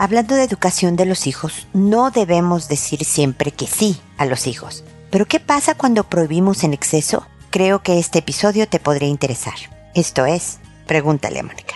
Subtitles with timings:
[0.00, 4.84] Hablando de educación de los hijos, no debemos decir siempre que sí a los hijos.
[5.10, 7.26] Pero ¿qué pasa cuando prohibimos en exceso?
[7.50, 9.56] Creo que este episodio te podría interesar.
[9.94, 11.74] Esto es, pregúntale a Mónica.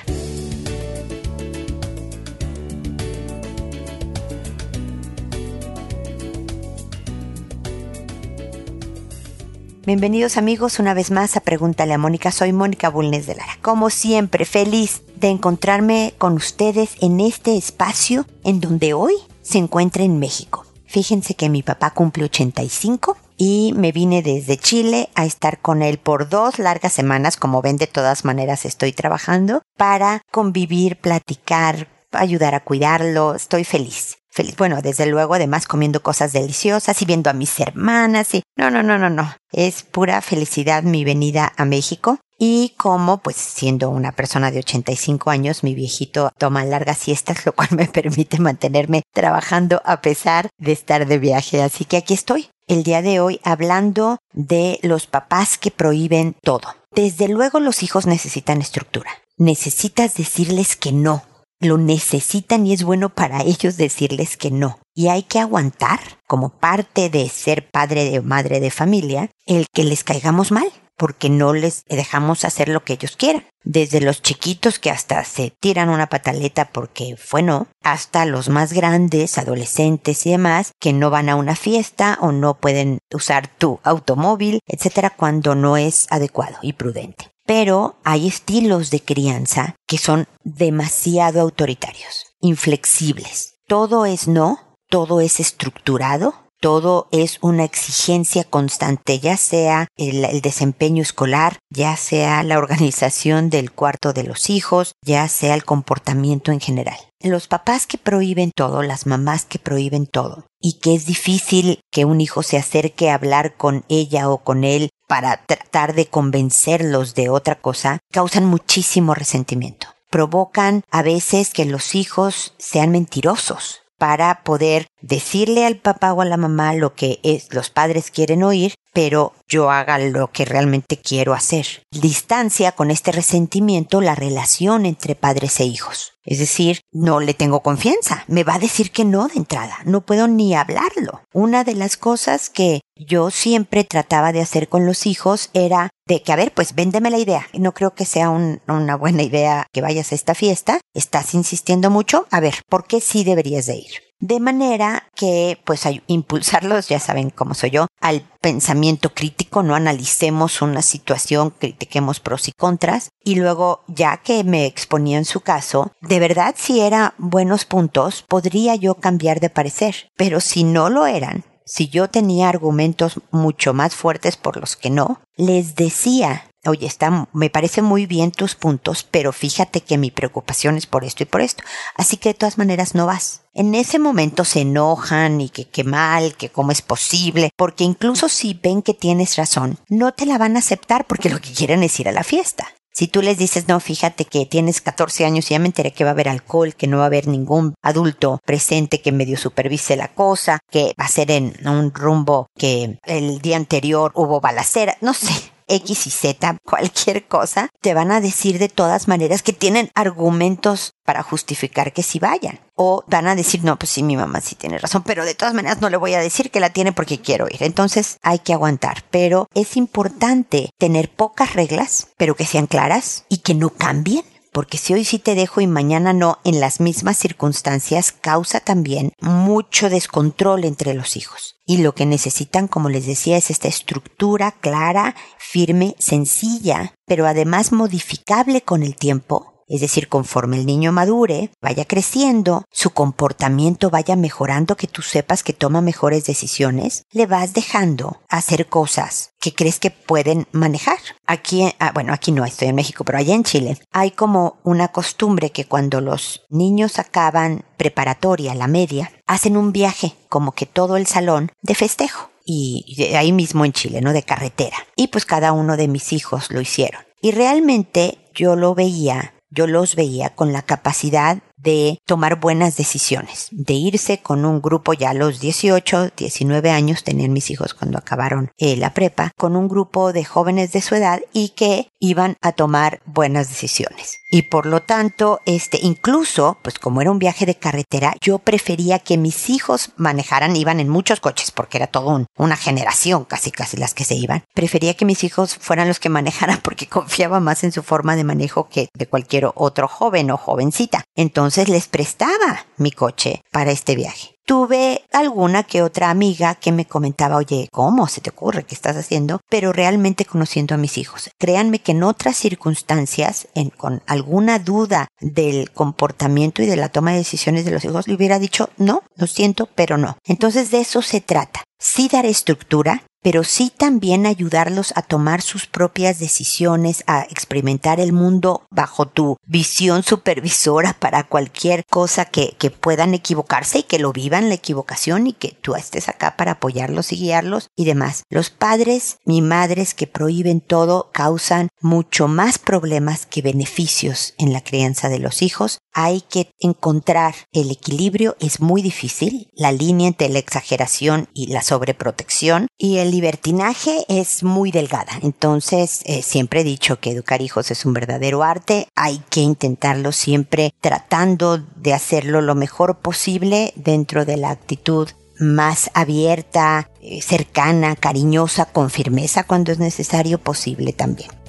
[9.84, 12.30] Bienvenidos amigos una vez más a Pregúntale a Mónica.
[12.30, 13.58] Soy Mónica Bulnes de Lara.
[13.62, 20.04] Como siempre, feliz de encontrarme con ustedes en este espacio en donde hoy se encuentra
[20.04, 20.64] en México.
[20.86, 25.98] Fíjense que mi papá cumple 85 y me vine desde Chile a estar con él
[25.98, 27.36] por dos largas semanas.
[27.36, 33.34] Como ven, de todas maneras estoy trabajando para convivir, platicar, ayudar a cuidarlo.
[33.34, 34.56] Estoy feliz feliz.
[34.56, 38.82] Bueno, desde luego, además comiendo cosas deliciosas y viendo a mis hermanas y no, no,
[38.82, 39.34] no, no, no.
[39.52, 42.18] Es pura felicidad mi venida a México.
[42.38, 47.52] Y como, pues siendo una persona de 85 años, mi viejito toma largas siestas, lo
[47.52, 51.62] cual me permite mantenerme trabajando a pesar de estar de viaje.
[51.62, 56.74] Así que aquí estoy, el día de hoy, hablando de los papás que prohíben todo.
[56.94, 59.10] Desde luego los hijos necesitan estructura.
[59.38, 61.22] Necesitas decirles que no,
[61.62, 64.78] lo necesitan y es bueno para ellos decirles que no.
[64.94, 69.84] Y hay que aguantar, como parte de ser padre o madre de familia, el que
[69.84, 73.44] les caigamos mal, porque no les dejamos hacer lo que ellos quieran.
[73.64, 78.72] Desde los chiquitos que hasta se tiran una pataleta porque fue no, hasta los más
[78.72, 83.80] grandes, adolescentes y demás, que no van a una fiesta o no pueden usar tu
[83.82, 90.26] automóvil, etcétera, cuando no es adecuado y prudente pero hay estilos de crianza que son
[90.44, 93.54] demasiado autoritarios, inflexibles.
[93.66, 101.02] Todo es no, todo es estructurado, todo es una exigencia constante, ya sea el, desempeño
[101.02, 106.60] escolar, ya sea la organización del cuarto de los hijos, ya sea el comportamiento en
[106.60, 106.96] general.
[107.20, 112.04] Los papás que prohíben todo, las mamás que prohíben todo, y que es difícil que
[112.04, 117.14] un hijo se acerque a hablar con ella o con él para tratar de convencerlos
[117.14, 119.88] de otra cosa, causan muchísimo resentimiento.
[120.08, 126.24] Provocan a veces que los hijos sean mentirosos para poder decirle al papá o a
[126.24, 130.96] la mamá lo que es, los padres quieren oír, pero yo haga lo que realmente
[130.96, 131.66] quiero hacer.
[131.90, 136.12] Distancia con este resentimiento la relación entre padres e hijos.
[136.24, 140.02] Es decir, no le tengo confianza, me va a decir que no de entrada, no
[140.02, 141.22] puedo ni hablarlo.
[141.32, 146.22] Una de las cosas que yo siempre trataba de hacer con los hijos era de
[146.22, 147.46] que, a ver, pues véndeme la idea.
[147.54, 150.80] No creo que sea una buena idea que vayas a esta fiesta.
[150.94, 152.26] Estás insistiendo mucho.
[152.30, 154.11] A ver, ¿por qué sí deberías de ir?
[154.22, 160.62] De manera que, pues, impulsarlos, ya saben cómo soy yo, al pensamiento crítico, no analicemos
[160.62, 165.90] una situación, critiquemos pros y contras, y luego, ya que me exponía en su caso,
[166.00, 171.06] de verdad si era buenos puntos, podría yo cambiar de parecer, pero si no lo
[171.06, 176.86] eran, si yo tenía argumentos mucho más fuertes por los que no, les decía, oye,
[176.86, 181.22] está, me parece muy bien tus puntos, pero fíjate que mi preocupación es por esto
[181.22, 181.64] y por esto.
[181.96, 183.42] Así que de todas maneras no vas.
[183.54, 188.28] En ese momento se enojan y que qué mal, que cómo es posible, porque incluso
[188.28, 191.82] si ven que tienes razón, no te la van a aceptar porque lo que quieren
[191.82, 192.66] es ir a la fiesta.
[192.94, 196.04] Si tú les dices, no, fíjate que tienes 14 años y ya me enteré que
[196.04, 199.96] va a haber alcohol, que no va a haber ningún adulto presente que medio supervise
[199.96, 204.98] la cosa, que va a ser en un rumbo que el día anterior hubo balacera,
[205.00, 205.32] no sé,
[205.72, 210.94] X y Z, cualquier cosa, te van a decir de todas maneras que tienen argumentos
[211.04, 212.60] para justificar que sí vayan.
[212.74, 215.54] O van a decir, no, pues sí, mi mamá sí tiene razón, pero de todas
[215.54, 217.62] maneras no le voy a decir que la tiene porque quiero ir.
[217.62, 219.04] Entonces hay que aguantar.
[219.10, 224.78] Pero es importante tener pocas reglas, pero que sean claras y que no cambien porque
[224.78, 229.88] si hoy sí te dejo y mañana no en las mismas circunstancias, causa también mucho
[229.88, 231.56] descontrol entre los hijos.
[231.64, 237.72] Y lo que necesitan, como les decía, es esta estructura clara, firme, sencilla, pero además
[237.72, 244.16] modificable con el tiempo es decir, conforme el niño madure, vaya creciendo, su comportamiento vaya
[244.16, 249.80] mejorando, que tú sepas que toma mejores decisiones, le vas dejando hacer cosas que crees
[249.80, 250.98] que pueden manejar.
[251.26, 254.88] Aquí, ah, bueno, aquí no estoy en México, pero allá en Chile hay como una
[254.88, 260.98] costumbre que cuando los niños acaban preparatoria, la media, hacen un viaje, como que todo
[260.98, 262.28] el salón, de festejo.
[262.44, 264.12] Y ahí mismo en Chile, ¿no?
[264.12, 264.76] De carretera.
[264.96, 267.02] Y pues cada uno de mis hijos lo hicieron.
[267.22, 273.48] Y realmente yo lo veía yo los veía con la capacidad de tomar buenas decisiones,
[273.52, 277.98] de irse con un grupo ya a los 18, 19 años, tenían mis hijos cuando
[277.98, 282.36] acabaron eh, la prepa, con un grupo de jóvenes de su edad y que iban
[282.40, 284.21] a tomar buenas decisiones.
[284.34, 288.98] Y por lo tanto, este, incluso, pues como era un viaje de carretera, yo prefería
[288.98, 293.76] que mis hijos manejaran, iban en muchos coches, porque era todo una generación, casi casi
[293.76, 294.42] las que se iban.
[294.54, 298.24] Prefería que mis hijos fueran los que manejaran porque confiaba más en su forma de
[298.24, 301.04] manejo que de cualquier otro joven o jovencita.
[301.14, 306.86] Entonces les prestaba mi coche para este viaje tuve alguna que otra amiga que me
[306.86, 308.64] comentaba, oye, ¿cómo se te ocurre?
[308.64, 309.40] ¿Qué estás haciendo?
[309.48, 311.30] Pero realmente conociendo a mis hijos.
[311.38, 317.12] Créanme que en otras circunstancias, en, con alguna duda del comportamiento y de la toma
[317.12, 320.16] de decisiones de los hijos, le hubiera dicho, no, lo siento, pero no.
[320.24, 321.62] Entonces de eso se trata.
[321.78, 328.12] Sí dar estructura, pero sí también ayudarlos a tomar sus propias decisiones, a experimentar el
[328.12, 334.12] mundo bajo tu visión supervisora para cualquier cosa que, que puedan equivocarse y que lo
[334.12, 338.24] vivan la equivocación y que tú estés acá para apoyarlos y guiarlos y demás.
[338.28, 344.62] Los padres y madres que prohíben todo causan mucho más problemas que beneficios en la
[344.62, 345.78] crianza de los hijos.
[345.92, 351.62] Hay que encontrar el equilibrio, es muy difícil, la línea entre la exageración y la
[351.62, 355.12] sobreprotección y el libertinaje es muy delgada.
[355.22, 358.88] Entonces, eh, siempre he dicho que educar hijos es un verdadero arte.
[358.96, 365.90] Hay que intentarlo siempre tratando de hacerlo lo mejor posible dentro de la actitud más
[365.94, 371.41] abierta, eh, cercana, cariñosa, con firmeza cuando es necesario posible también.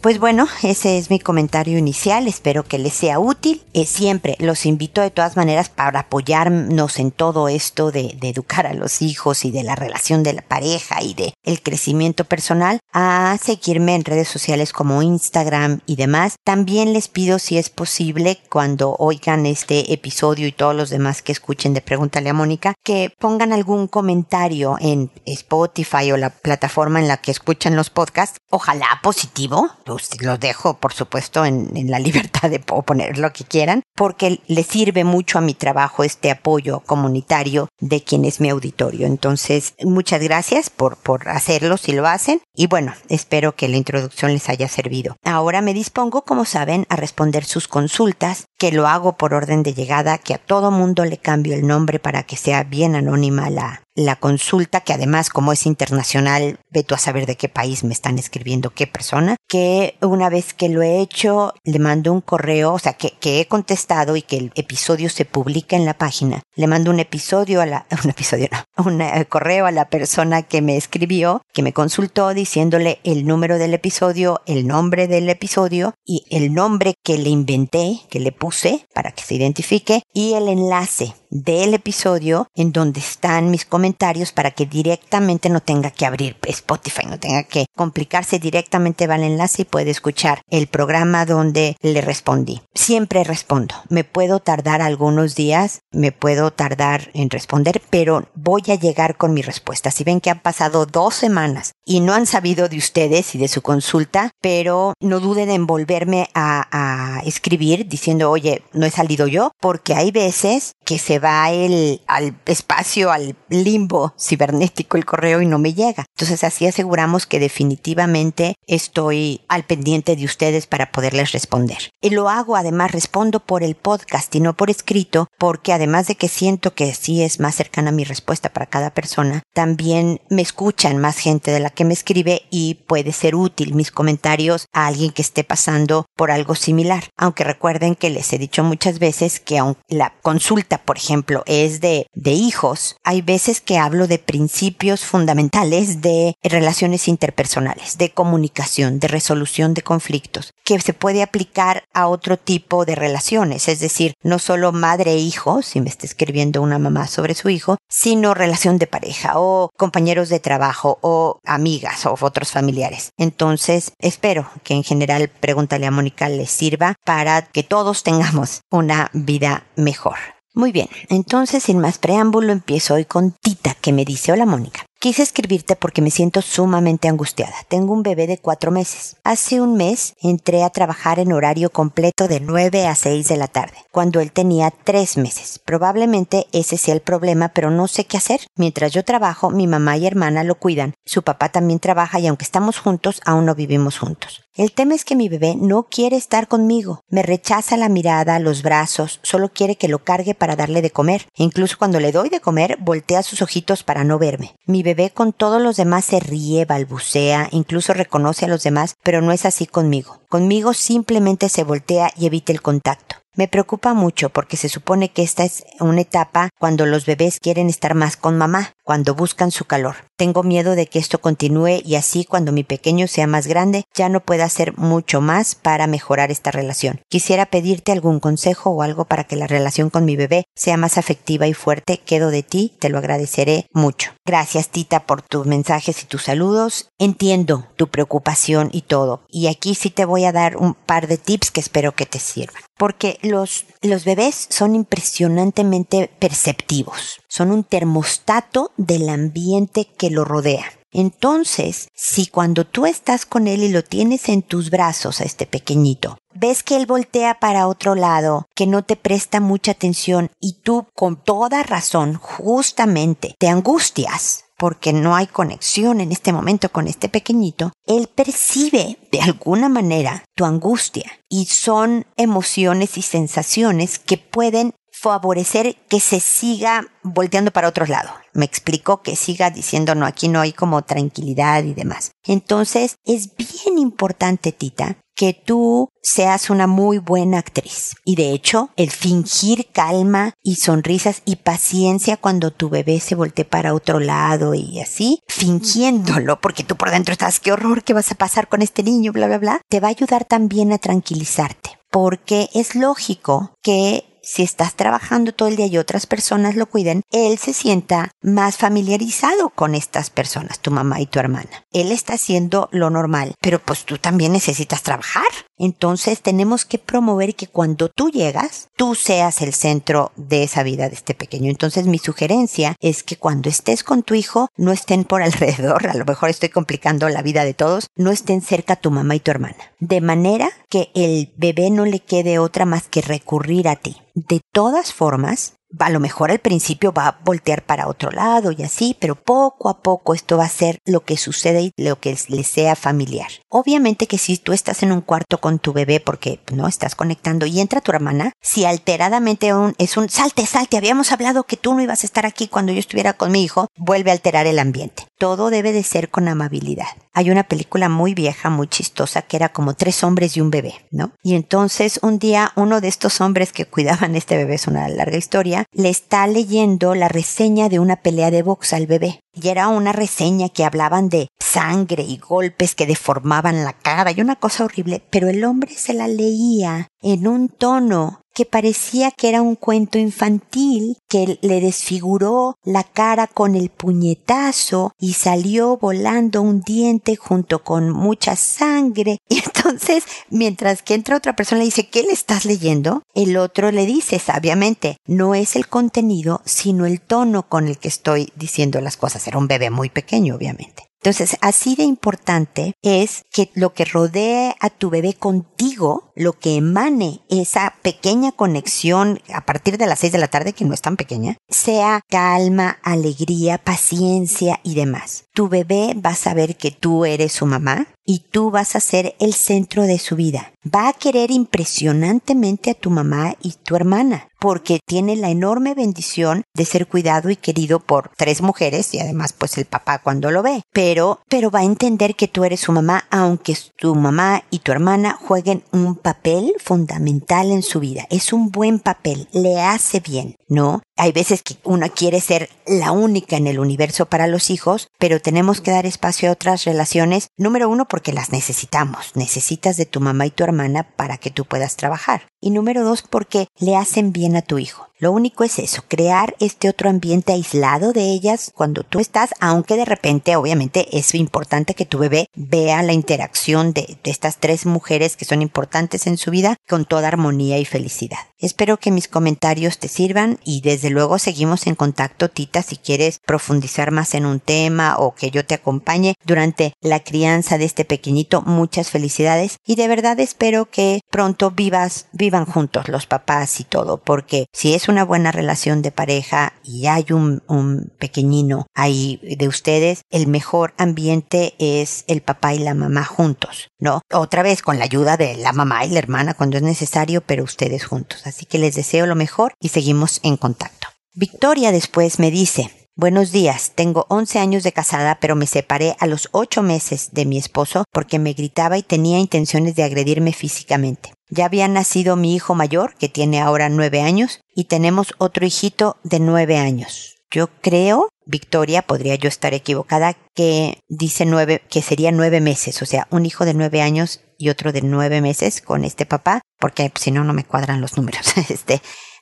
[0.00, 3.64] Pues bueno, ese es mi comentario inicial, espero que les sea útil.
[3.72, 8.68] Eh, siempre los invito de todas maneras para apoyarnos en todo esto de, de, educar
[8.68, 12.78] a los hijos y de la relación de la pareja y de el crecimiento personal
[12.92, 16.36] a seguirme en redes sociales como Instagram y demás.
[16.44, 21.32] También les pido si es posible cuando oigan este episodio y todos los demás que
[21.32, 27.08] escuchen de Pregúntale a Mónica que pongan algún comentario en Spotify o la plataforma en
[27.08, 32.50] la que escuchan los podcasts, ojalá positivo los, dejo, por supuesto, en, en, la libertad
[32.50, 37.68] de poner lo que quieran, porque le sirve mucho a mi trabajo este apoyo comunitario
[37.80, 39.06] de quien es mi auditorio.
[39.06, 42.40] Entonces, muchas gracias por, por hacerlo si lo hacen.
[42.54, 45.16] Y bueno, espero que la introducción les haya servido.
[45.24, 49.72] Ahora me dispongo, como saben, a responder sus consultas, que lo hago por orden de
[49.72, 53.82] llegada, que a todo mundo le cambio el nombre para que sea bien anónima la,
[53.94, 58.18] la consulta, que además como es internacional, ve a saber de qué país me están
[58.18, 62.78] escribiendo qué persona, que una vez que lo he hecho, le mando un correo, o
[62.78, 66.42] sea, que, que he contestado y que el episodio se publica en la página.
[66.54, 70.42] Le mando un episodio a la, un episodio no, un eh, correo a la persona
[70.42, 75.94] que me escribió, que me consultó diciéndole el número del episodio, el nombre del episodio
[76.04, 78.47] y el nombre que le inventé, que le puse
[78.94, 84.50] para que se identifique y el enlace del episodio en donde están mis comentarios para
[84.50, 89.62] que directamente no tenga que abrir Spotify, no tenga que complicarse, directamente va al enlace
[89.62, 92.62] y puede escuchar el programa donde le respondí.
[92.74, 93.74] Siempre respondo.
[93.88, 99.34] Me puedo tardar algunos días, me puedo tardar en responder, pero voy a llegar con
[99.34, 99.90] mi respuesta.
[99.90, 103.48] Si ven que han pasado dos semanas y no han sabido de ustedes y de
[103.48, 109.52] su consulta, pero no duden en volverme a escribir diciendo, oye, no he salido yo,
[109.60, 115.46] porque hay veces que se va el, al espacio, al limbo cibernético el correo y
[115.46, 116.06] no me llega.
[116.16, 121.90] Entonces así aseguramos que definitivamente estoy al pendiente de ustedes para poderles responder.
[122.00, 126.14] Y lo hago, además respondo por el podcast y no por escrito, porque además de
[126.14, 130.96] que siento que sí es más cercana mi respuesta para cada persona, también me escuchan
[130.96, 135.12] más gente de la que me escribe y puede ser útil mis comentarios a alguien
[135.12, 137.10] que esté pasando por algo similar.
[137.18, 141.80] Aunque recuerden que les he dicho muchas veces que aunque la consulta, por ejemplo, es
[141.80, 148.98] de, de hijos, hay veces que hablo de principios fundamentales de relaciones interpersonales, de comunicación,
[149.00, 154.14] de resolución de conflictos, que se puede aplicar a otro tipo de relaciones, es decir,
[154.22, 158.34] no solo madre e hijo, si me está escribiendo una mamá sobre su hijo, sino
[158.34, 163.10] relación de pareja o compañeros de trabajo o amigas o otros familiares.
[163.16, 169.10] Entonces, espero que en general Pregúntale a Mónica les sirva para que todos tengamos una
[169.12, 170.37] vida mejor.
[170.58, 174.87] Muy bien, entonces sin más preámbulo empiezo hoy con Tita que me dice, hola Mónica,
[175.00, 177.54] Quise escribirte porque me siento sumamente angustiada.
[177.68, 179.14] Tengo un bebé de cuatro meses.
[179.22, 183.46] Hace un mes entré a trabajar en horario completo de 9 a 6 de la
[183.46, 185.60] tarde, cuando él tenía tres meses.
[185.64, 188.40] Probablemente ese sea el problema, pero no sé qué hacer.
[188.56, 190.94] Mientras yo trabajo, mi mamá y hermana lo cuidan.
[191.04, 194.48] Su papá también trabaja y aunque estamos juntos, aún no vivimos juntos.
[194.58, 197.02] El tema es que mi bebé no quiere estar conmigo.
[197.08, 201.28] Me rechaza la mirada, los brazos, solo quiere que lo cargue para darle de comer.
[201.36, 204.56] incluso cuando le doy de comer, voltea sus ojitos para no verme.
[204.66, 209.20] Mi bebé con todos los demás se ríe, balbucea, incluso reconoce a los demás, pero
[209.20, 210.20] no es así conmigo.
[210.30, 213.16] Conmigo simplemente se voltea y evita el contacto.
[213.36, 217.68] Me preocupa mucho porque se supone que esta es una etapa cuando los bebés quieren
[217.68, 219.96] estar más con mamá, cuando buscan su calor.
[220.16, 224.08] Tengo miedo de que esto continúe y así cuando mi pequeño sea más grande ya
[224.08, 227.02] no pueda hacer mucho más para mejorar esta relación.
[227.10, 230.96] Quisiera pedirte algún consejo o algo para que la relación con mi bebé sea más
[230.96, 231.98] afectiva y fuerte.
[231.98, 234.12] Quedo de ti, te lo agradeceré mucho.
[234.24, 236.88] Gracias Tita por tus mensajes y tus saludos.
[236.98, 239.20] Entiendo tu preocupación y todo.
[239.28, 242.18] Y aquí sí te voy a dar un par de tips que espero que te
[242.20, 242.62] sirvan.
[242.78, 247.20] Porque los, los bebés son impresionantemente perceptivos.
[247.28, 250.64] Son un termostato del ambiente que lo rodea.
[250.90, 255.46] Entonces, si cuando tú estás con él y lo tienes en tus brazos a este
[255.46, 260.54] pequeñito, ves que él voltea para otro lado, que no te presta mucha atención y
[260.62, 266.88] tú con toda razón, justamente, te angustias porque no hay conexión en este momento con
[266.88, 274.18] este pequeñito, él percibe de alguna manera tu angustia y son emociones y sensaciones que
[274.18, 278.12] pueden favorecer que se siga volteando para otros lados.
[278.32, 282.12] Me explicó que siga diciendo no, aquí no hay como tranquilidad y demás.
[282.24, 287.96] Entonces es bien importante, Tita, que tú seas una muy buena actriz.
[288.04, 293.44] Y de hecho, el fingir calma y sonrisas y paciencia cuando tu bebé se voltee
[293.44, 298.12] para otro lado y así, fingiéndolo, porque tú por dentro estás, qué horror, ¿qué vas
[298.12, 299.12] a pasar con este niño?
[299.12, 301.70] Bla, bla, bla, te va a ayudar también a tranquilizarte.
[301.90, 307.02] Porque es lógico que si estás trabajando todo el día y otras personas lo cuiden,
[307.12, 311.64] él se sienta más familiarizado con estas personas, tu mamá y tu hermana.
[311.72, 315.24] Él está haciendo lo normal, pero pues tú también necesitas trabajar.
[315.58, 320.88] Entonces tenemos que promover que cuando tú llegas, tú seas el centro de esa vida
[320.88, 321.50] de este pequeño.
[321.50, 325.94] Entonces mi sugerencia es que cuando estés con tu hijo, no estén por alrededor, a
[325.94, 329.30] lo mejor estoy complicando la vida de todos, no estén cerca tu mamá y tu
[329.30, 329.56] hermana.
[329.80, 333.96] De manera que el bebé no le quede otra más que recurrir a ti.
[334.14, 338.62] De todas formas, a lo mejor al principio va a voltear para otro lado y
[338.62, 342.16] así, pero poco a poco esto va a ser lo que sucede y lo que
[342.28, 343.28] le sea familiar.
[343.48, 347.46] Obviamente que si tú estás en un cuarto con tu bebé porque no estás conectando
[347.46, 351.82] y entra tu hermana, si alteradamente es un salte, salte, habíamos hablado que tú no
[351.82, 355.07] ibas a estar aquí cuando yo estuviera con mi hijo, vuelve a alterar el ambiente.
[355.18, 356.86] Todo debe de ser con amabilidad.
[357.12, 360.74] Hay una película muy vieja, muy chistosa, que era como tres hombres y un bebé,
[360.92, 361.10] ¿no?
[361.24, 365.16] Y entonces un día uno de estos hombres que cuidaban este bebé, es una larga
[365.16, 369.20] historia, le está leyendo la reseña de una pelea de box al bebé.
[369.40, 374.20] Y era una reseña que hablaban de sangre y golpes que deformaban la cara y
[374.20, 379.28] una cosa horrible, pero el hombre se la leía en un tono que parecía que
[379.28, 386.40] era un cuento infantil que le desfiguró la cara con el puñetazo y salió volando
[386.40, 389.18] un diente junto con mucha sangre.
[389.28, 393.02] Y entonces, mientras que entra otra persona le dice, ¿qué le estás leyendo?
[393.14, 397.88] El otro le dice sabiamente, no es el contenido, sino el tono con el que
[397.88, 399.26] estoy diciendo las cosas.
[399.28, 400.88] Era un bebé muy pequeño, obviamente.
[401.00, 406.56] Entonces, así de importante es que lo que rodee a tu bebé contigo, lo que
[406.56, 410.82] emane esa pequeña conexión a partir de las seis de la tarde, que no es
[410.82, 415.26] tan pequeña, sea calma, alegría, paciencia y demás.
[415.38, 419.14] Tu bebé va a saber que tú eres su mamá y tú vas a ser
[419.20, 420.52] el centro de su vida.
[420.66, 426.44] Va a querer impresionantemente a tu mamá y tu hermana porque tiene la enorme bendición
[426.54, 430.42] de ser cuidado y querido por tres mujeres y además pues el papá cuando lo
[430.42, 430.62] ve.
[430.72, 434.72] Pero, pero va a entender que tú eres su mamá aunque tu mamá y tu
[434.72, 438.06] hermana jueguen un papel fundamental en su vida.
[438.10, 440.82] Es un buen papel, le hace bien, ¿no?
[440.96, 445.20] Hay veces que uno quiere ser la única en el universo para los hijos, pero
[445.28, 447.28] tenemos que dar espacio a otras relaciones.
[447.36, 449.12] Número uno, porque las necesitamos.
[449.14, 452.22] Necesitas de tu mamá y tu hermana para que tú puedas trabajar.
[452.40, 454.88] Y número dos, porque le hacen bien a tu hijo.
[455.00, 459.76] Lo único es eso, crear este otro ambiente aislado de ellas cuando tú estás, aunque
[459.76, 465.16] de repente obviamente es importante que tu bebé vea la interacción de, estas tres mujeres
[465.16, 468.18] que son importantes en su vida con toda armonía y felicidad.
[468.38, 473.20] Espero que mis comentarios te sirvan y desde luego seguimos en contacto, Tita, si quieres
[473.24, 477.84] profundizar más en un tema o que yo te acompañe durante la crianza de este
[477.84, 478.42] pequeñito.
[478.42, 483.96] Muchas felicidades y de verdad espero que pronto vivas, vivan juntos los papás y todo,
[483.96, 489.48] porque si es una buena relación de pareja y hay un, un pequeñino ahí de
[489.48, 494.02] ustedes, el mejor ambiente es el papá y la mamá juntos, ¿no?
[494.12, 497.44] Otra vez con la ayuda de la mamá y la hermana cuando es necesario, pero
[497.44, 498.26] ustedes juntos.
[498.26, 500.88] Así que les deseo lo mejor y seguimos en contacto.
[501.14, 506.06] Victoria después me dice, Buenos días, tengo 11 años de casada, pero me separé a
[506.06, 511.12] los 8 meses de mi esposo porque me gritaba y tenía intenciones de agredirme físicamente.
[511.30, 515.96] Ya había nacido mi hijo mayor, que tiene ahora 9 años, y tenemos otro hijito
[516.02, 517.18] de 9 años.
[517.30, 522.86] Yo creo, Victoria, podría yo estar equivocada, que dice nueve, que sería nueve meses, o
[522.86, 526.90] sea, un hijo de nueve años y otro de nueve meses con este papá, porque
[526.98, 528.32] si no, no me cuadran los números.
[528.48, 528.80] Este,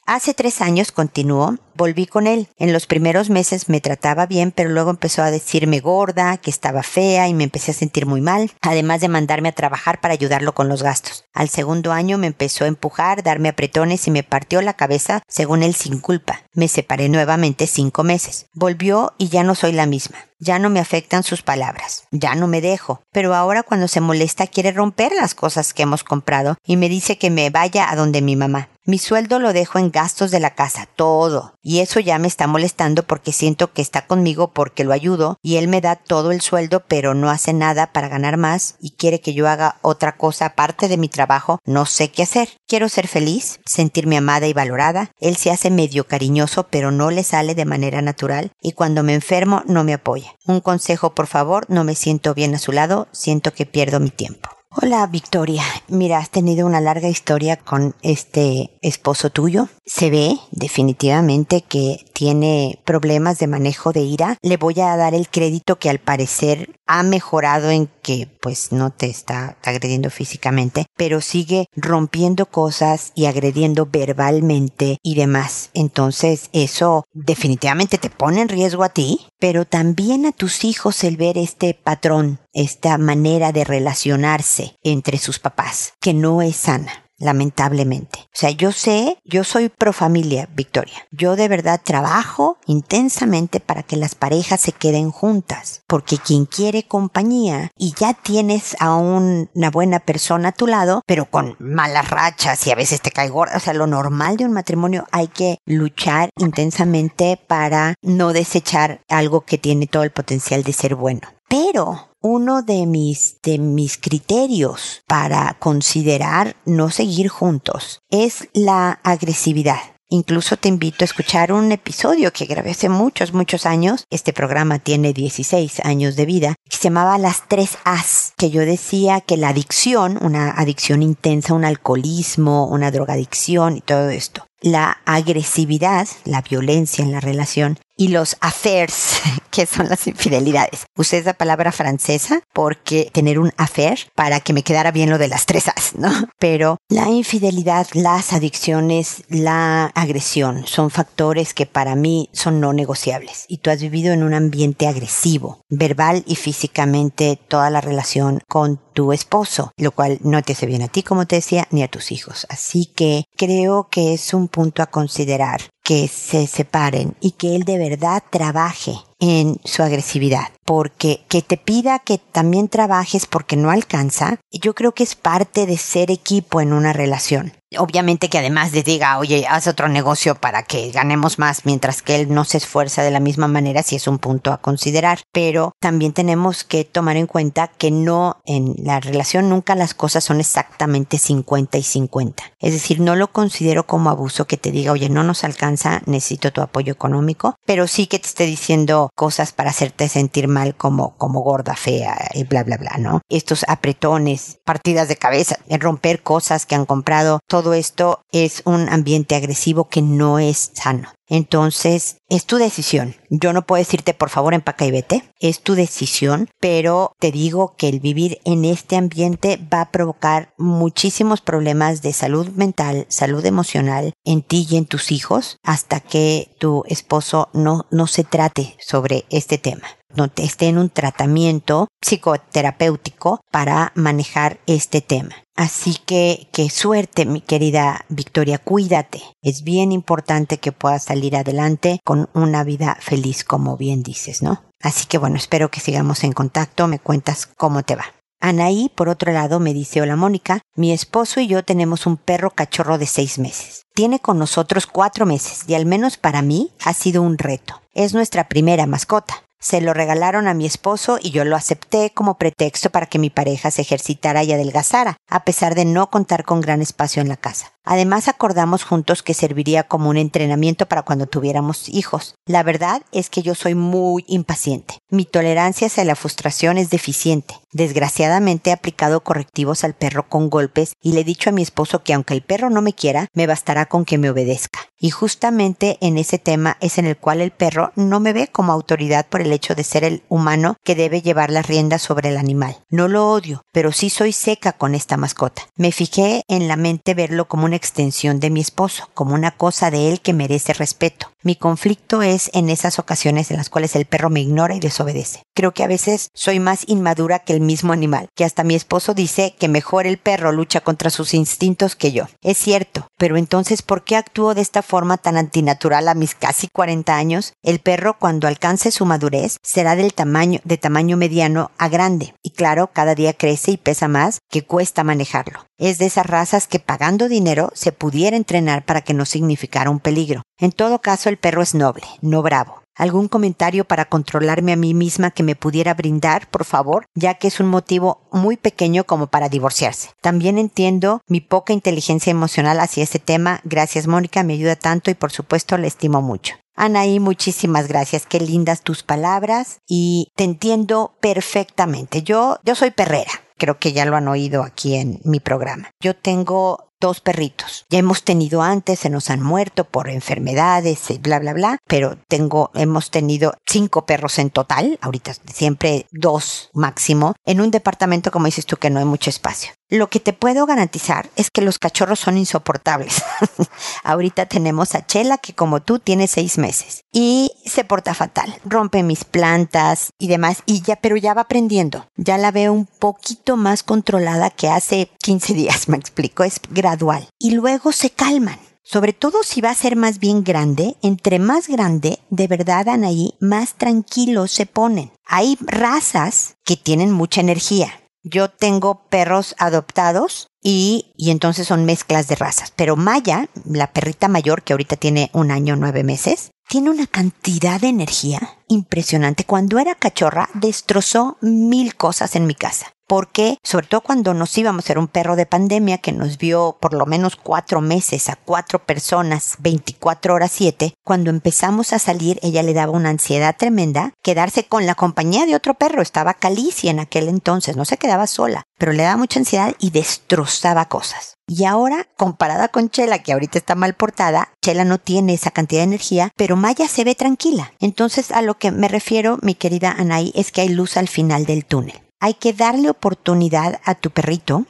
[0.08, 2.46] Hace tres años, continuó, volví con él.
[2.58, 6.84] En los primeros meses me trataba bien, pero luego empezó a decirme gorda, que estaba
[6.84, 10.54] fea y me empecé a sentir muy mal, además de mandarme a trabajar para ayudarlo
[10.54, 11.24] con los gastos.
[11.34, 15.64] Al segundo año me empezó a empujar, darme apretones y me partió la cabeza, según
[15.64, 16.42] él sin culpa.
[16.52, 18.46] Me separé nuevamente cinco meses.
[18.52, 20.18] Volvió y ya no soy la misma.
[20.38, 22.04] Ya no me afectan sus palabras.
[22.12, 23.02] Ya no me dejo.
[23.10, 27.18] Pero ahora cuando se molesta quiere romper las cosas que hemos comprado y me dice
[27.18, 28.68] que me vaya a donde mi mamá.
[28.88, 31.54] Mi sueldo lo dejo en gastos de la casa, todo.
[31.60, 35.56] Y eso ya me está molestando porque siento que está conmigo porque lo ayudo y
[35.56, 39.20] él me da todo el sueldo pero no hace nada para ganar más y quiere
[39.20, 41.58] que yo haga otra cosa aparte de mi trabajo.
[41.64, 42.48] No sé qué hacer.
[42.68, 45.10] Quiero ser feliz, sentirme amada y valorada.
[45.18, 49.14] Él se hace medio cariñoso pero no le sale de manera natural y cuando me
[49.14, 50.36] enfermo no me apoya.
[50.46, 54.10] Un consejo por favor, no me siento bien a su lado, siento que pierdo mi
[54.10, 54.55] tiempo.
[54.70, 59.68] Hola Victoria, mira, has tenido una larga historia con este esposo tuyo.
[59.84, 64.36] Se ve definitivamente que tiene problemas de manejo de ira.
[64.42, 68.90] Le voy a dar el crédito que al parecer ha mejorado en que pues no
[68.90, 75.70] te está agrediendo físicamente, pero sigue rompiendo cosas y agrediendo verbalmente y demás.
[75.74, 81.16] Entonces eso definitivamente te pone en riesgo a ti, pero también a tus hijos el
[81.16, 88.20] ver este patrón, esta manera de relacionarse entre sus papás, que no es sana lamentablemente.
[88.20, 91.06] O sea, yo sé, yo soy pro familia, Victoria.
[91.10, 96.86] Yo de verdad trabajo intensamente para que las parejas se queden juntas, porque quien quiere
[96.86, 102.66] compañía y ya tienes a una buena persona a tu lado, pero con malas rachas
[102.66, 105.58] y a veces te cae gorda, o sea, lo normal de un matrimonio hay que
[105.64, 111.28] luchar intensamente para no desechar algo que tiene todo el potencial de ser bueno.
[111.48, 119.78] Pero uno de mis, de mis criterios para considerar no seguir juntos es la agresividad.
[120.08, 124.06] Incluso te invito a escuchar un episodio que grabé hace muchos, muchos años.
[124.10, 126.54] Este programa tiene 16 años de vida.
[126.68, 131.54] Que se llamaba Las tres As, que yo decía que la adicción, una adicción intensa,
[131.54, 138.08] un alcoholismo, una drogadicción y todo esto, la agresividad, la violencia en la relación y
[138.08, 140.86] los affairs, que son las infidelidades.
[140.96, 145.28] Usé esa palabra francesa porque tener un affair para que me quedara bien lo de
[145.28, 146.10] las tres As, ¿no?
[146.38, 153.44] Pero la infidelidad, las adicciones, la agresión son factores que para mí son no negociables.
[153.48, 158.80] Y tú has vivido en un ambiente agresivo, verbal y físicamente toda la relación con
[158.92, 161.88] tu esposo, lo cual no te hace bien a ti, como te decía, ni a
[161.88, 162.46] tus hijos.
[162.48, 167.62] Así que creo que es un punto a considerar que se separen y que él
[167.62, 173.70] de verdad trabaje en su agresividad, porque que te pida que también trabajes porque no
[173.70, 177.52] alcanza, yo creo que es parte de ser equipo en una relación.
[177.78, 182.14] Obviamente que además le diga, oye, haz otro negocio para que ganemos más, mientras que
[182.14, 185.20] él no se esfuerza de la misma manera, si es un punto a considerar.
[185.32, 190.22] Pero también tenemos que tomar en cuenta que no, en la relación nunca las cosas
[190.22, 192.44] son exactamente 50 y 50.
[192.60, 196.52] Es decir, no lo considero como abuso que te diga, oye, no nos alcanza, necesito
[196.52, 201.16] tu apoyo económico, pero sí que te esté diciendo cosas para hacerte sentir mal como,
[201.16, 203.20] como gorda, fea y bla, bla, bla, ¿no?
[203.28, 209.34] Estos apretones, partidas de cabeza, romper cosas que han comprado, todo esto es un ambiente
[209.34, 211.10] agresivo que no es sano.
[211.28, 213.16] Entonces, es tu decisión.
[213.30, 215.22] Yo no puedo decirte, por favor, empaca y vete.
[215.40, 220.54] Es tu decisión, pero te digo que el vivir en este ambiente va a provocar
[220.56, 226.54] muchísimos problemas de salud mental, salud emocional en ti y en tus hijos hasta que
[226.58, 233.40] tu esposo no, no se trate sobre este tema no esté en un tratamiento psicoterapéutico
[233.50, 235.34] para manejar este tema.
[235.56, 239.22] Así que, qué suerte, mi querida Victoria, cuídate.
[239.42, 244.62] Es bien importante que puedas salir adelante con una vida feliz, como bien dices, ¿no?
[244.82, 248.04] Así que bueno, espero que sigamos en contacto, me cuentas cómo te va.
[248.38, 252.50] Anaí, por otro lado, me dice, hola Mónica, mi esposo y yo tenemos un perro
[252.50, 253.82] cachorro de seis meses.
[253.94, 257.80] Tiene con nosotros cuatro meses y al menos para mí ha sido un reto.
[257.94, 259.42] Es nuestra primera mascota.
[259.60, 263.30] Se lo regalaron a mi esposo y yo lo acepté como pretexto para que mi
[263.30, 267.36] pareja se ejercitara y adelgazara, a pesar de no contar con gran espacio en la
[267.36, 267.75] casa.
[267.86, 272.34] Además acordamos juntos que serviría como un entrenamiento para cuando tuviéramos hijos.
[272.44, 274.98] La verdad es que yo soy muy impaciente.
[275.08, 277.54] Mi tolerancia hacia la frustración es deficiente.
[277.72, 282.02] Desgraciadamente he aplicado correctivos al perro con golpes y le he dicho a mi esposo
[282.02, 284.80] que aunque el perro no me quiera, me bastará con que me obedezca.
[284.98, 288.72] Y justamente en ese tema es en el cual el perro no me ve como
[288.72, 292.38] autoridad por el hecho de ser el humano que debe llevar las riendas sobre el
[292.38, 292.78] animal.
[292.88, 295.62] No lo odio, pero sí soy seca con esta mascota.
[295.76, 300.10] Me fijé en la mente verlo como extensión de mi esposo, como una cosa de
[300.10, 301.30] él que merece respeto.
[301.42, 305.45] Mi conflicto es en esas ocasiones en las cuales el perro me ignora y desobedece.
[305.56, 309.14] Creo que a veces soy más inmadura que el mismo animal, que hasta mi esposo
[309.14, 312.26] dice que mejor el perro lucha contra sus instintos que yo.
[312.42, 316.68] Es cierto, pero entonces ¿por qué actúo de esta forma tan antinatural a mis casi
[316.68, 317.54] 40 años?
[317.62, 322.50] El perro cuando alcance su madurez será del tamaño de tamaño mediano a grande y
[322.50, 325.64] claro, cada día crece y pesa más que cuesta manejarlo.
[325.78, 330.00] Es de esas razas que pagando dinero se pudiera entrenar para que no significara un
[330.00, 330.42] peligro.
[330.58, 332.82] En todo caso, el perro es noble, no bravo.
[332.96, 337.48] ¿Algún comentario para controlarme a mí misma que me pudiera brindar, por favor, ya que
[337.48, 340.10] es un motivo muy pequeño como para divorciarse?
[340.22, 343.60] También entiendo mi poca inteligencia emocional hacia ese tema.
[343.64, 346.54] Gracias, Mónica, me ayuda tanto y por supuesto le estimo mucho.
[346.74, 348.26] Anaí, muchísimas gracias.
[348.26, 352.22] Qué lindas tus palabras y te entiendo perfectamente.
[352.22, 353.30] Yo, yo soy perrera.
[353.58, 355.90] Creo que ya lo han oído aquí en mi programa.
[356.00, 357.86] Yo tengo dos perritos.
[357.88, 362.18] Ya hemos tenido antes, se nos han muerto por enfermedades y bla, bla, bla, pero
[362.26, 368.46] tengo, hemos tenido cinco perros en total, ahorita siempre dos máximo, en un departamento, como
[368.46, 369.70] dices tú, que no hay mucho espacio.
[369.88, 373.22] Lo que te puedo garantizar es que los cachorros son insoportables.
[374.02, 379.04] Ahorita tenemos a Chela que como tú tiene seis meses y se porta fatal, rompe
[379.04, 382.08] mis plantas y demás y ya, pero ya va aprendiendo.
[382.16, 386.95] Ya la veo un poquito más controlada que hace 15 días, me explico, es gradual.
[387.38, 388.58] Y luego se calman.
[388.82, 393.34] Sobre todo si va a ser más bien grande, entre más grande, de verdad Anaí,
[393.40, 395.10] más tranquilos se ponen.
[395.24, 397.92] Hay razas que tienen mucha energía
[398.28, 402.72] yo tengo perros adoptados y, y, entonces son mezclas de razas.
[402.74, 407.80] Pero Maya, la perrita mayor que ahorita tiene un año nueve meses, tiene una cantidad
[407.80, 409.44] de energía impresionante.
[409.44, 414.84] Cuando era cachorra, destrozó mil cosas en mi casa porque sobre todo cuando nos íbamos
[414.84, 418.36] a ser un perro de pandemia que nos vio por lo menos cuatro meses a
[418.36, 424.12] cuatro personas 24 horas 7, cuando empezamos a salir ella le daba una ansiedad tremenda
[424.22, 428.26] quedarse con la compañía de otro perro, estaba Calicia en aquel entonces, no se quedaba
[428.26, 431.36] sola, pero le daba mucha ansiedad y destrozaba cosas.
[431.48, 435.80] Y ahora, comparada con Chela, que ahorita está mal portada, Chela no tiene esa cantidad
[435.80, 437.72] de energía, pero Maya se ve tranquila.
[437.78, 441.46] Entonces, a lo que me refiero, mi querida Anaí, es que hay luz al final
[441.46, 444.64] del túnel hay que darle oportunidad a tu perrito,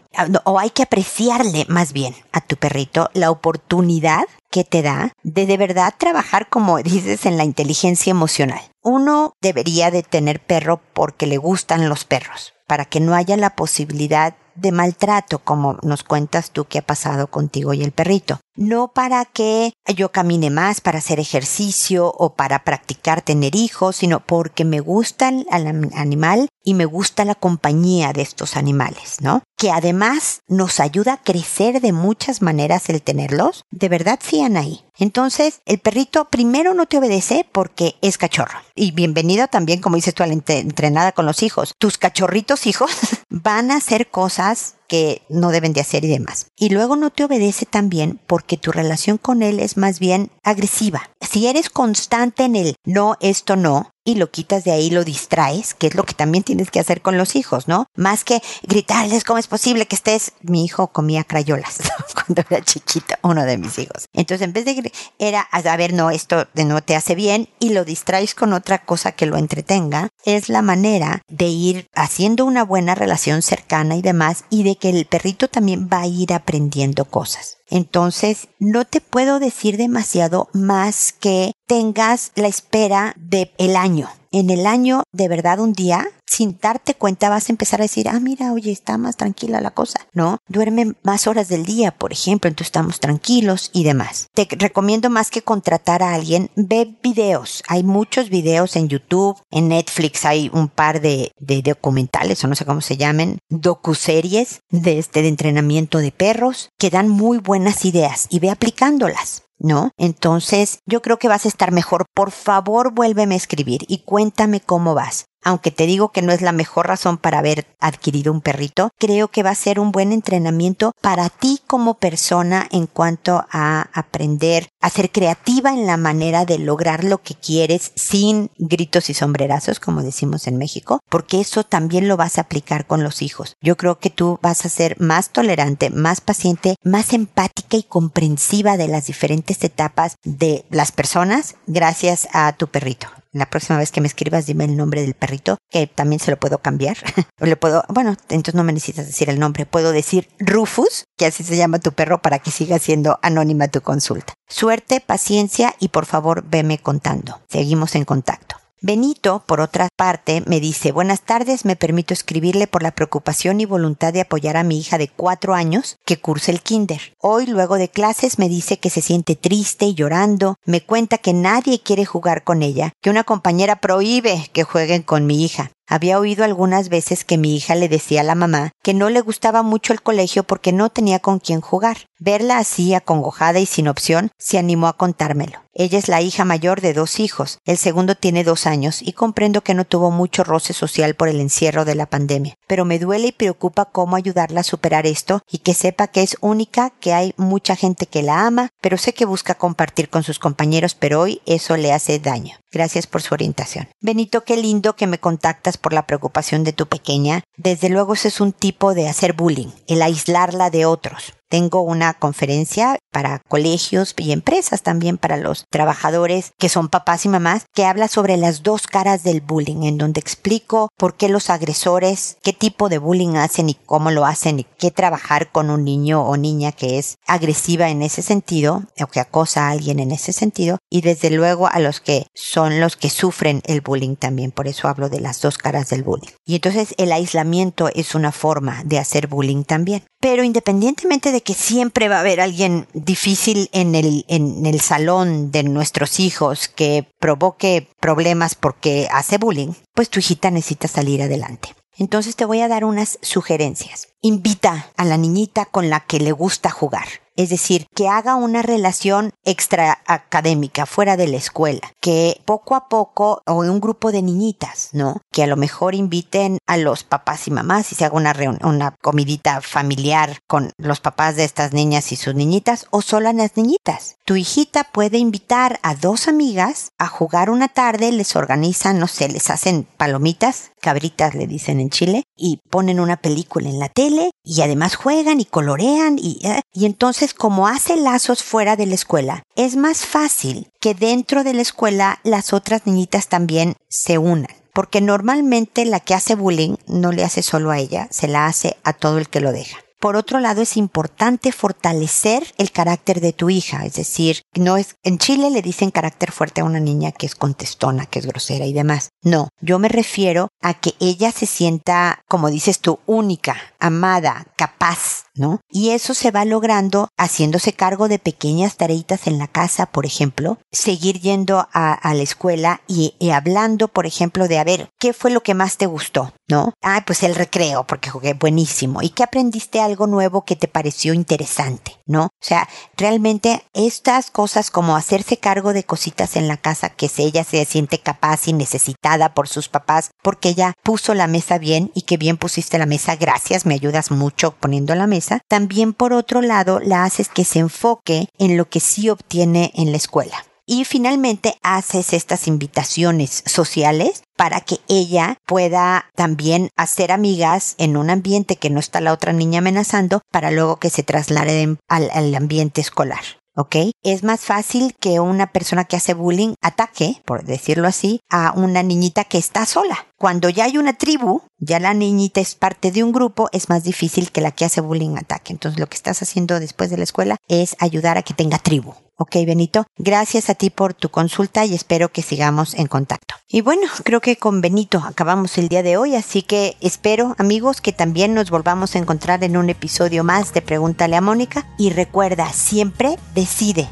[0.44, 5.46] o hay que apreciarle más bien a tu perrito la oportunidad que te da de
[5.46, 8.60] de verdad trabajar, como dices, en la inteligencia emocional.
[8.82, 13.54] Uno debería de tener perro porque le gustan los perros, para que no haya la
[13.54, 18.40] posibilidad de maltrato, como nos cuentas tú que ha pasado contigo y el perrito.
[18.56, 24.20] No para que yo camine más, para hacer ejercicio o para practicar tener hijos, sino
[24.20, 25.46] porque me gusta el
[25.94, 29.42] animal y me gusta la compañía de estos animales, ¿no?
[29.56, 33.62] Que además nos ayuda a crecer de muchas maneras el tenerlos.
[33.70, 34.84] De verdad, sí, ahí.
[34.98, 38.58] Entonces, el perrito primero no te obedece porque es cachorro.
[38.74, 41.72] Y bienvenido también, como dices tú, a la entrenada con los hijos.
[41.78, 42.90] Tus cachorritos hijos
[43.28, 46.46] van a hacer cosas que no deben de hacer y demás.
[46.56, 51.10] Y luego no te obedece también porque tu relación con él es más bien agresiva.
[51.20, 55.74] Si eres constante en el no, esto no, y lo quitas de ahí, lo distraes,
[55.74, 57.86] que es lo que también tienes que hacer con los hijos, ¿no?
[57.96, 60.32] Más que gritarles cómo es posible que estés.
[60.42, 61.78] Mi hijo comía crayolas
[62.14, 64.06] cuando era chiquito, uno de mis hijos.
[64.14, 67.84] Entonces, en vez de era, a ver, no, esto no te hace bien y lo
[67.84, 72.94] distraes con otra cosa que lo entretenga, es la manera de ir haciendo una buena
[72.94, 77.56] relación cercana y demás y de que el perrito también va a ir aprendiendo cosas.
[77.68, 84.08] Entonces, no te puedo decir demasiado más que tengas la espera de el año.
[84.38, 88.06] En el año, de verdad, un día sin darte cuenta vas a empezar a decir,
[88.06, 90.36] ah, mira, oye, está más tranquila la cosa, ¿no?
[90.46, 94.28] Duerme más horas del día, por ejemplo, entonces estamos tranquilos y demás.
[94.34, 97.62] Te recomiendo más que contratar a alguien, ve videos.
[97.66, 102.56] Hay muchos videos en YouTube, en Netflix hay un par de, de documentales, o no
[102.56, 107.86] sé cómo se llamen, docuseries de este de entrenamiento de perros que dan muy buenas
[107.86, 109.45] ideas y ve aplicándolas.
[109.58, 109.90] ¿No?
[109.96, 112.06] Entonces, yo creo que vas a estar mejor.
[112.14, 116.42] Por favor, vuélveme a escribir y cuéntame cómo vas aunque te digo que no es
[116.42, 120.10] la mejor razón para haber adquirido un perrito, creo que va a ser un buen
[120.10, 126.46] entrenamiento para ti como persona en cuanto a aprender a ser creativa en la manera
[126.46, 131.62] de lograr lo que quieres sin gritos y sombrerazos, como decimos en México, porque eso
[131.62, 133.54] también lo vas a aplicar con los hijos.
[133.62, 138.76] Yo creo que tú vas a ser más tolerante, más paciente, más empática y comprensiva
[138.76, 143.06] de las diferentes etapas de las personas gracias a tu perrito
[143.38, 146.38] la próxima vez que me escribas dime el nombre del perrito, que también se lo
[146.38, 146.96] puedo cambiar.
[147.40, 151.44] le puedo, bueno, entonces no me necesitas decir el nombre, puedo decir Rufus, que así
[151.44, 154.34] se llama tu perro para que siga siendo anónima tu consulta.
[154.48, 157.40] Suerte, paciencia y por favor veme contando.
[157.48, 158.56] Seguimos en contacto.
[158.82, 163.64] Benito, por otra parte, me dice, buenas tardes, me permito escribirle por la preocupación y
[163.64, 167.14] voluntad de apoyar a mi hija de cuatro años que cursa el kinder.
[167.18, 171.32] Hoy, luego de clases, me dice que se siente triste y llorando, me cuenta que
[171.32, 175.70] nadie quiere jugar con ella, que una compañera prohíbe que jueguen con mi hija.
[175.88, 179.20] Había oído algunas veces que mi hija le decía a la mamá que no le
[179.20, 182.08] gustaba mucho el colegio porque no tenía con quién jugar.
[182.18, 185.60] Verla así, acongojada y sin opción, se animó a contármelo.
[185.78, 189.60] Ella es la hija mayor de dos hijos, el segundo tiene dos años y comprendo
[189.60, 193.26] que no tuvo mucho roce social por el encierro de la pandemia, pero me duele
[193.26, 197.34] y preocupa cómo ayudarla a superar esto y que sepa que es única, que hay
[197.36, 201.42] mucha gente que la ama, pero sé que busca compartir con sus compañeros, pero hoy
[201.44, 202.56] eso le hace daño.
[202.76, 203.88] Gracias por su orientación.
[204.02, 207.42] Benito, qué lindo que me contactas por la preocupación de tu pequeña.
[207.56, 211.32] Desde luego ese es un tipo de hacer bullying, el aislarla de otros.
[211.48, 217.28] Tengo una conferencia para colegios y empresas también para los trabajadores que son papás y
[217.28, 221.48] mamás que habla sobre las dos caras del bullying en donde explico por qué los
[221.48, 225.84] agresores, qué tipo de bullying hacen y cómo lo hacen y qué trabajar con un
[225.84, 230.10] niño o niña que es agresiva en ese sentido o que acosa a alguien en
[230.10, 234.50] ese sentido y desde luego a los que son los que sufren el bullying también.
[234.50, 236.32] Por eso hablo de las dos caras del bullying.
[236.44, 240.04] Y entonces el aislamiento es una forma de hacer bullying también.
[240.20, 245.50] Pero independientemente de que siempre va a haber alguien difícil en el, en el salón
[245.50, 251.74] de nuestros hijos que provoque problemas porque hace bullying, pues tu hijita necesita salir adelante.
[251.98, 254.08] Entonces te voy a dar unas sugerencias.
[254.20, 258.62] Invita a la niñita con la que le gusta jugar es decir, que haga una
[258.62, 264.22] relación extra académica fuera de la escuela, que poco a poco, o un grupo de
[264.22, 265.20] niñitas, ¿no?
[265.32, 268.94] Que a lo mejor inviten a los papás y mamás y se haga una, una
[269.02, 273.56] comidita familiar con los papás de estas niñas y sus niñitas, o solo a las
[273.56, 274.16] niñitas.
[274.24, 279.28] Tu hijita puede invitar a dos amigas a jugar una tarde, les organizan, no sé,
[279.28, 284.30] les hacen palomitas, cabritas le dicen en Chile, y ponen una película en la tele,
[284.44, 288.94] y además juegan y colorean, y, eh, y entonces como hace lazos fuera de la
[288.94, 294.54] escuela, es más fácil que dentro de la escuela las otras niñitas también se unan.
[294.72, 298.76] Porque normalmente la que hace bullying no le hace solo a ella, se la hace
[298.84, 299.78] a todo el que lo deja.
[299.98, 304.96] Por otro lado, es importante fortalecer el carácter de tu hija, es decir, no es,
[305.02, 308.66] en Chile le dicen carácter fuerte a una niña que es contestona, que es grosera
[308.66, 309.10] y demás.
[309.22, 315.24] No, yo me refiero a que ella se sienta, como dices tú, única, amada, capaz,
[315.34, 315.60] ¿no?
[315.70, 320.58] Y eso se va logrando haciéndose cargo de pequeñas tareitas en la casa, por ejemplo,
[320.72, 325.42] seguir yendo a, la escuela y, hablando, por ejemplo, de a ver, ¿qué fue lo
[325.42, 326.32] que más te gustó?
[326.48, 326.72] ¿No?
[326.82, 329.02] Ah, pues el recreo, porque jugué buenísimo.
[329.02, 331.96] ¿Y qué aprendiste algo nuevo que te pareció interesante?
[332.06, 332.24] ¿No?
[332.24, 337.42] O sea, realmente estas cosas como hacerse cargo de cositas en la casa que ella
[337.44, 342.02] se siente capaz y necesitada por sus papás porque ella puso la mesa bien y
[342.02, 346.42] que bien pusiste la mesa, gracias, me ayudas mucho poniendo la mesa también por otro
[346.42, 350.44] lado la haces que se enfoque en lo que sí obtiene en la escuela.
[350.68, 358.10] Y finalmente haces estas invitaciones sociales para que ella pueda también hacer amigas en un
[358.10, 362.80] ambiente que no está la otra niña amenazando para luego que se trasladen al ambiente
[362.80, 363.22] escolar.
[363.56, 363.76] ¿ok?
[364.06, 368.84] Es más fácil que una persona que hace bullying ataque, por decirlo así, a una
[368.84, 370.06] niñita que está sola.
[370.16, 373.82] Cuando ya hay una tribu, ya la niñita es parte de un grupo, es más
[373.82, 375.52] difícil que la que hace bullying ataque.
[375.52, 378.94] Entonces lo que estás haciendo después de la escuela es ayudar a que tenga tribu.
[379.18, 383.34] Ok, Benito, gracias a ti por tu consulta y espero que sigamos en contacto.
[383.48, 387.80] Y bueno, creo que con Benito acabamos el día de hoy, así que espero, amigos,
[387.80, 391.90] que también nos volvamos a encontrar en un episodio más de Pregúntale a Mónica y
[391.90, 393.88] recuerda, siempre decide